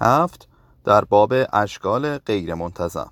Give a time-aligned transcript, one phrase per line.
[0.00, 0.48] هفت
[0.84, 3.10] در باب اشکال غیر منتظم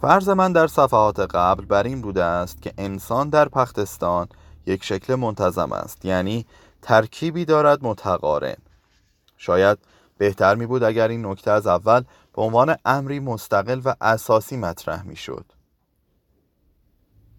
[0.00, 4.28] فرض من در صفحات قبل بر این بوده است که انسان در پختستان
[4.66, 6.46] یک شکل منتظم است یعنی
[6.82, 8.56] ترکیبی دارد متقارن.
[9.36, 9.78] شاید
[10.18, 12.02] بهتر می بود اگر این نکته از اول
[12.36, 15.44] به عنوان امری مستقل و اساسی مطرح می شد.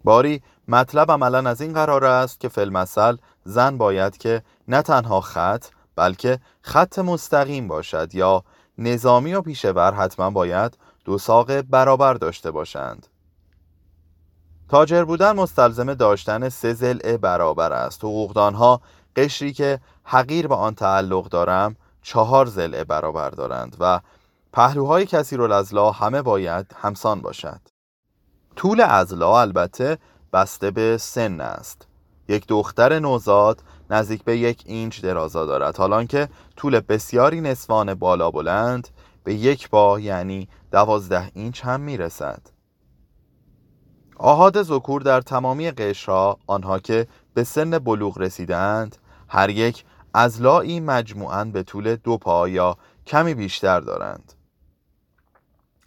[0.03, 5.65] باری مطلب عملا از این قرار است که فلمسل زن باید که نه تنها خط
[6.01, 8.43] بلکه خط مستقیم باشد یا
[8.77, 13.07] نظامی و پیشور حتما باید دو ساق برابر داشته باشند.
[14.69, 18.03] تاجر بودن مستلزم داشتن سه زلع برابر است.
[18.03, 18.81] حقوقدانها
[19.15, 23.99] قشری که حقیر به آن تعلق دارم چهار زلع برابر دارند و
[24.53, 27.61] پهلوهای کثیر الازلا همه باید همسان باشد.
[28.55, 29.97] طول ازلا البته
[30.33, 31.87] بسته به سن است.
[32.27, 35.77] یک دختر نوزاد نزدیک به یک اینچ درازا دارد.
[35.77, 38.87] حالان که طول بسیاری نسوان بالا بلند
[39.23, 42.41] به یک با یعنی دوازده اینچ هم می‌رسد.
[44.17, 48.97] آهاد زکور در تمامی قشرها آنها که به سن بلوغ رسیدند
[49.29, 52.77] هر یک از لایی مجموعاً به طول دو پا یا
[53.07, 54.33] کمی بیشتر دارند.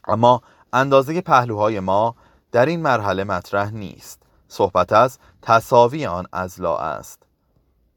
[0.08, 2.14] اما اندازه پهلوهای ما
[2.52, 4.22] در این مرحله مطرح نیست.
[4.48, 7.23] صحبت از تصاوی آن ازلا است.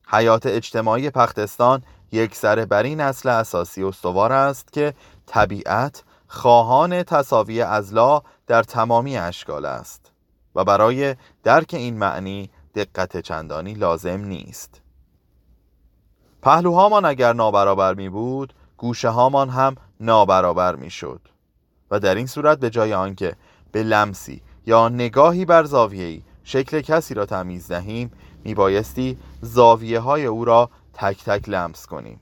[0.07, 4.93] حیات اجتماعی پختستان یک سر بر این اصل اساسی استوار است که
[5.25, 10.11] طبیعت خواهان تصاوی ازلا در تمامی اشکال است
[10.55, 14.81] و برای درک این معنی دقت چندانی لازم نیست.
[16.41, 21.21] پهلوهامان اگر نابرابر می بود گوشه هامان هم نابرابر می شد
[21.91, 23.35] و در این صورت به جای آنکه
[23.71, 28.11] به لمسی یا نگاهی بر زاویه‌ای شکل کسی را تمیز دهیم
[28.47, 32.19] می بایستی زاویه های او را تک تک لمس کنیم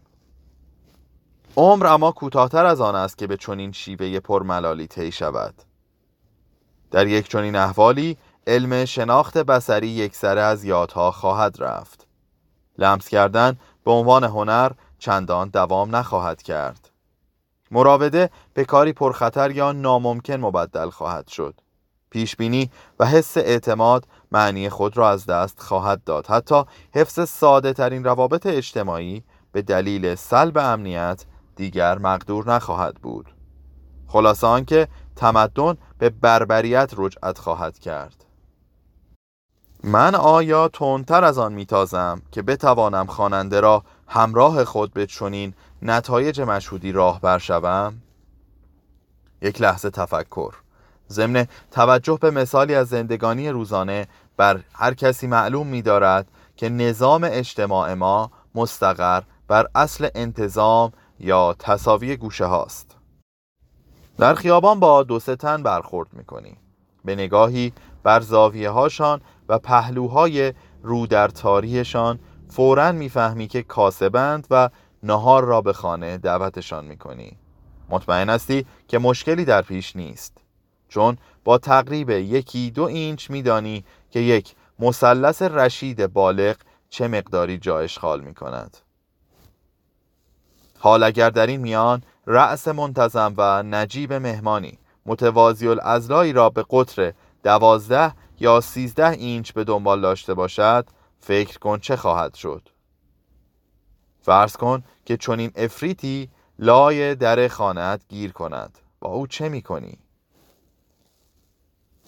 [1.57, 5.53] عمر اما کوتاهتر از آن است که به چنین شیوه پرملالی طی شود.
[6.91, 12.07] در یک چنین احوالی علم شناخت بسری یک سره از یادها خواهد رفت.
[12.77, 16.89] لمس کردن به عنوان هنر چندان دوام نخواهد کرد.
[17.71, 21.61] مراوده به کاری پرخطر یا ناممکن مبدل خواهد شد.
[22.09, 26.27] پیشبینی و حس اعتماد معنی خود را از دست خواهد داد.
[26.27, 26.63] حتی
[26.95, 33.35] حفظ ساده ترین روابط اجتماعی به دلیل سلب امنیت دیگر مقدور نخواهد بود.
[34.07, 38.25] خلاصه آنکه تمدن به بربریت رجعت خواهد کرد.
[39.83, 46.41] من آیا تندتر از آن میتازم که بتوانم خواننده را همراه خود به چنین نتایج
[46.41, 48.01] مشهودی راه برشوم
[49.41, 50.64] یک لحظه تفکر.
[51.11, 54.07] ضمن توجه به مثالی از زندگانی روزانه
[54.37, 61.55] بر هر کسی معلوم می دارد که نظام اجتماع ما مستقر بر اصل انتظام یا
[61.59, 62.97] تصاوی گوشه هاست.
[64.17, 66.57] در خیابان با دو تن برخورد می‌کنی
[67.05, 67.73] به نگاهی
[68.03, 74.69] بر زاویه هاشان و پهلوهای رو در تاریشان فورا می‌فهمی که کاسبند و
[75.03, 77.37] نهار را به خانه دعوتشان می‌کنی.
[77.89, 80.44] مطمئن هستی که مشکلی در پیش نیست.
[80.95, 86.55] چون با تقریب یکی دو اینچ میدانی که یک مثلث رشید بالغ
[86.89, 88.77] چه مقداری جا اشغال می کند
[90.79, 97.13] حال اگر در این میان رأس منتظم و نجیب مهمانی متوازی الازلایی را به قطر
[97.43, 100.87] دوازده یا سیزده اینچ به دنبال داشته باشد
[101.19, 102.69] فکر کن چه خواهد شد.
[104.21, 106.29] فرض کن که چنین افریتی
[106.59, 108.79] لای در خانت گیر کند.
[108.99, 110.04] با او چه می کنی؟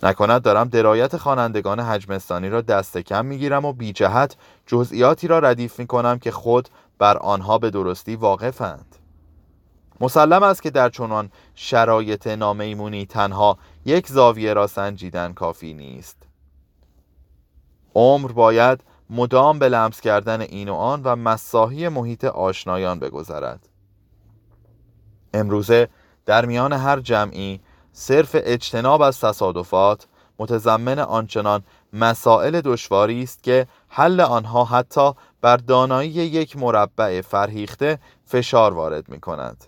[0.03, 4.35] نکند دارم درایت خوانندگان حجمستانی را دست کم می‌گیرم و بی جهت
[4.66, 8.96] جزئیاتی را ردیف می کنم که خود بر آنها به درستی واقفند.
[10.02, 16.18] مسلم است که در چنان شرایط نامیمونی تنها یک زاویه را سنجیدن کافی نیست.
[17.96, 23.69] عمر باید مدام به لمس کردن این و آن و مساحی محیط آشنایان بگذرد.
[25.34, 25.90] امروزه
[26.26, 27.59] در میان هر جمعی
[27.99, 30.08] صرف اجتناب از تصادفات
[30.40, 31.64] متضمن آنچنان
[31.94, 35.11] مسائل دشواری است که حل آنها حتی
[35.41, 39.66] بر دانایی یک مربع فرهیخته فشار وارد می کند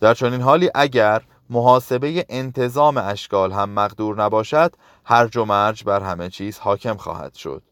[0.00, 4.74] در چنین حالی اگر محاسبه انتظام اشکال هم مقدور نباشد
[5.04, 7.62] هرج و مرج بر همه چیز حاکم خواهد شد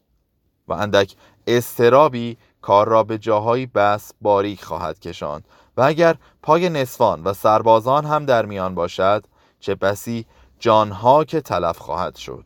[0.67, 1.15] و اندک
[1.47, 5.47] استرابی کار را به جاهایی بس باریک خواهد کشاند.
[5.77, 9.25] و اگر پای نسوان و سربازان هم در میان باشد
[9.59, 10.25] چه بسی
[10.59, 12.45] جانها که تلف خواهد شد.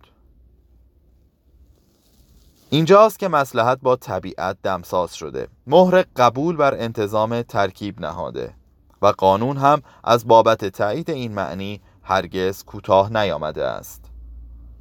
[2.70, 5.48] اینجاست که مسلحت با طبیعت دمساز شده.
[5.68, 8.54] مهر قبول بر انتظام ترکیب نهاده.
[9.02, 14.06] و قانون هم از بابت تایید این معنی هرگز کوتاه نیامده است.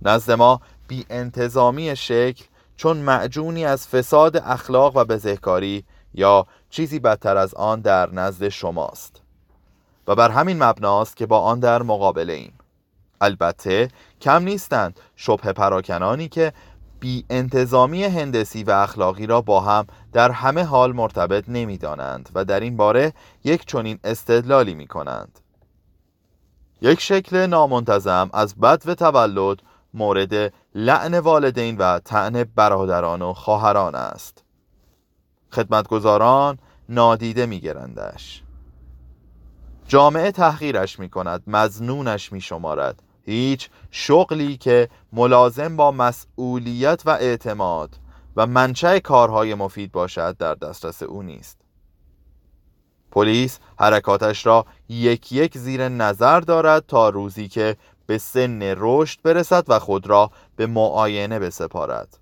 [0.03, 2.45] نزد ما بی انتظامی شکل
[2.81, 5.85] چون معجونی از فساد اخلاق و بزهکاری
[6.15, 9.23] یا چیزی بدتر از آن در نزد شماست.
[10.07, 12.53] و بر همین مبناست که با آن در مقابله ایم.
[13.21, 13.89] البته
[14.21, 16.53] کم نیستند شبه پراکنانی که
[17.01, 22.45] بی انتظامی هندسی و اخلاقی را با هم در همه حال مرتبط نمی دانند و
[22.45, 23.13] در این باره
[23.45, 25.41] یک چنین استدلالی می کنند
[26.83, 29.63] یک شکل نامنتظم از بد و تولد
[29.95, 34.45] مورد لعن والدین و تعن برادران و خواهران است.
[35.53, 36.59] خدمتگزاران
[36.89, 38.43] نادیده می گرندش.
[39.89, 47.97] جامعه تحقیرش می کند مزنونش می شمارد هیچ شغلی که ملازم با مسئولیت و اعتماد
[48.37, 51.61] و منشأ کارهای مفید باشد در دسترس او نیست.
[53.11, 57.77] پلیس حرکاتش را یک یک زیر نظر دارد تا روزی که
[58.11, 62.19] به سن رشد برسد و خود را به معاینه بسپارد.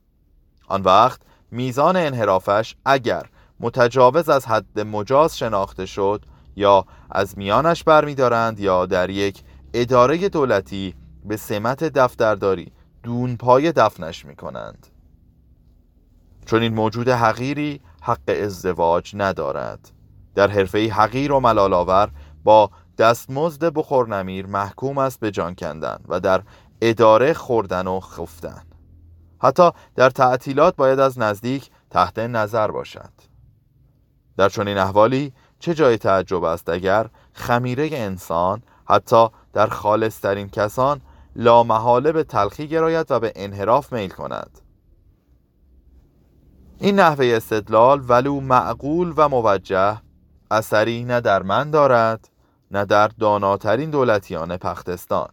[0.66, 1.20] آن وقت
[1.50, 3.26] میزان انحرافش اگر
[3.60, 6.24] متجاوز از حد مجاز شناخته شد
[6.56, 9.42] یا از میانش برمیدارند یا در یک
[9.74, 10.94] اداره دولتی
[11.24, 14.86] به سمت دفترداری دون پای دفنش می کنند
[16.46, 19.90] چون این موجود حقیری حق ازدواج ندارد.
[20.34, 22.10] در حرفه حقیر و ملالاور
[22.44, 26.42] با دستمزد بخورنمیر محکوم است به جان کندن و در
[26.80, 28.62] اداره خوردن و خفتن.
[29.42, 33.12] حتی در تعطیلات باید از نزدیک تحت نظر باشد.
[34.36, 41.00] در چنین احوالی چه جای تعجب است اگر خمیره انسان حتی در خالصترین کسان
[41.36, 44.60] لامحاله به تلخی گراید و به انحراف میل کند؟
[46.78, 50.00] این نحوه استدلال ولو معقول و موجه
[50.50, 52.28] اثری نه در من دارد
[52.70, 55.28] نه در داناترین دولتیان پختستان.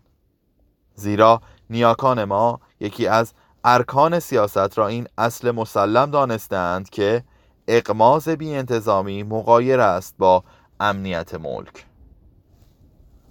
[0.96, 3.34] زیرا نیاکان ما یکی از
[3.64, 7.24] ارکان سیاست را این اصل مسلم دانستند که
[7.68, 10.44] اقماز بی انتظامی مقایر است با
[10.80, 11.86] امنیت ملک.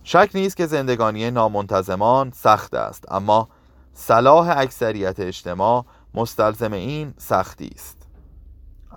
[0.03, 3.49] شک نیست که زندگانی نامنتظمان سخت است اما
[3.93, 5.85] صلاح اکثریت اجتماع
[6.15, 8.03] مستلزم این سختی است.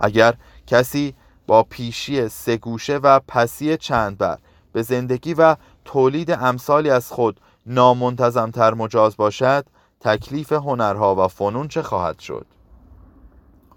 [0.00, 0.34] اگر
[0.66, 1.14] کسی
[1.46, 4.38] با پیشی سه گوشه و پسی چند بر
[4.78, 9.66] به زندگی و تولید امثالی از خود نامنتظمتر مجاز باشد
[10.00, 12.46] تکلیف هنرها و فنون چه خواهد شد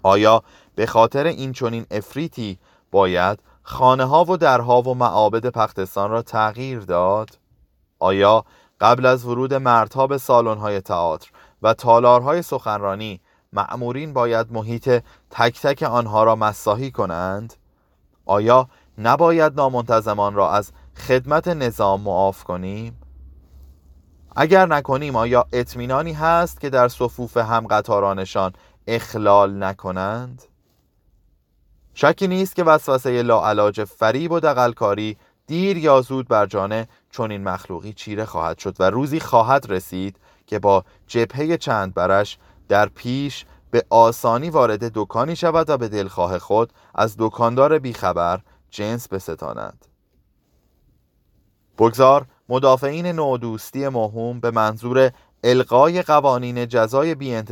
[0.02, 0.42] آیا
[0.74, 2.58] به خاطر این چنین افریتی
[2.90, 7.38] باید خانه ها و درها و معابد پختستان را تغییر داد؟
[7.98, 8.44] آیا
[8.80, 11.30] قبل از ورود مردها به سالن های تئاتر
[11.62, 13.20] و تالارهای سخنرانی
[13.52, 17.54] معمورین باید محیط تک تک آنها را مساحی کنند؟
[18.26, 18.68] آیا
[18.98, 22.98] نباید نامنتظمان را از خدمت نظام معاف کنیم؟
[24.36, 28.52] اگر نکنیم آیا اطمینانی هست که در صفوف هم قطارانشان
[28.86, 30.42] اخلال نکنند؟
[31.94, 35.16] شکی نیست که وسوسه لاعلاج فریب و دقلکاری
[35.46, 40.16] دیر یا زود بر جانه چون این مخلوقی چیره خواهد شد و روزی خواهد رسید
[40.46, 42.38] که با جبهه چند برش
[42.68, 48.40] در پیش به آسانی وارد دکانی شود و به دلخواه خود از دکاندار بیخبر
[48.70, 49.91] جنس بستاند
[51.82, 55.10] بگذار مدافعین نودوستی مهم به منظور
[55.44, 57.42] القای قوانین جزای بی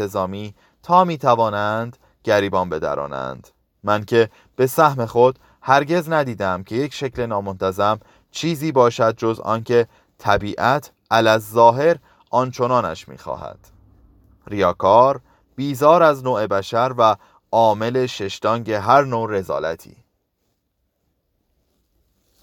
[0.82, 3.48] تا می توانند گریبان بدرانند.
[3.84, 9.86] من که به سهم خود هرگز ندیدم که یک شکل نامنتظم چیزی باشد جز آنکه
[10.18, 11.96] طبیعت علاز ظاهر
[12.30, 13.58] آنچنانش می‌خواهد.
[14.46, 15.20] ریاکار
[15.56, 17.16] بیزار از نوع بشر و
[17.52, 19.96] عامل ششتانگ هر نوع رزالتی.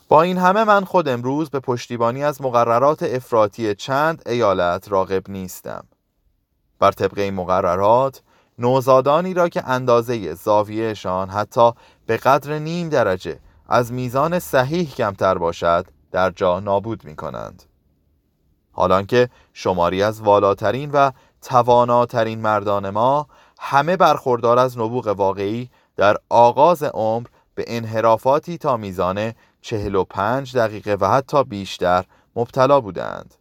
[0.10, 5.86] با این همه من خود امروز به پشتیبانی از مقررات افراطی چند ایالت راغب نیستم.
[6.80, 8.22] بر طبق این مقررات
[8.60, 11.72] نوزادانی را که اندازه زاویهشان حتی
[12.06, 17.64] به قدر نیم درجه از میزان صحیح کمتر باشد در جا نابود می کنند
[18.72, 21.12] حالانکه شماری از والاترین و
[21.42, 23.28] تواناترین مردان ما
[23.60, 30.58] همه برخوردار از نبوغ واقعی در آغاز عمر به انحرافاتی تا میزان چهل و پنج
[30.58, 33.36] دقیقه و حتی بیشتر مبتلا بودند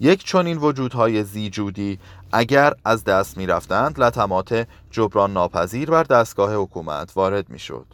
[0.00, 1.98] یک چنین وجودهای زیجودی
[2.32, 7.86] اگر از دست می رفتند لطمات جبران ناپذیر بر دستگاه حکومت وارد می شد.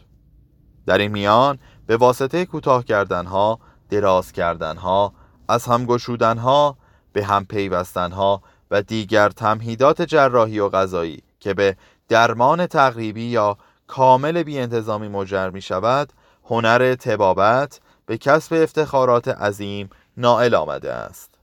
[0.85, 3.59] در این میان به واسطه کوتاه کردنها،
[3.89, 5.13] دراز کردنها،
[5.47, 6.77] از هم گشودنها،
[7.13, 11.77] به هم پیوستنها و دیگر تمهیدات جراحی و غذایی که به
[12.09, 13.57] درمان تقریبی یا
[13.87, 16.13] کامل بی انتظامی مجر می شود
[16.49, 21.35] هنر تبابت به کسب افتخارات عظیم نائل آمده است.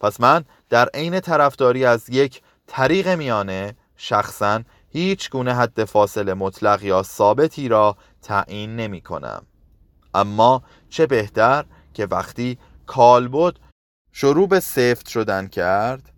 [0.00, 6.82] پس من در عین طرفداری از یک طریق میانه شخصا هیچ گونه حد فاصله مطلق
[6.82, 9.46] یا ثابتی را تعیین نمی کنم.
[10.14, 13.54] اما چه بهتر که وقتی کالبد
[14.12, 16.12] شروع به سفت شدن کرد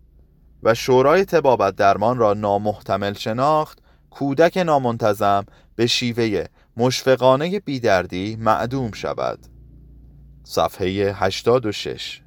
[0.63, 3.79] و شورای تبابت درمان را نامحتمل شناخت
[4.09, 6.45] کودک نامنتظم به شیوه
[6.77, 9.39] مشفقانه بیدردی معدوم شود.
[10.43, 12.21] صفحه 86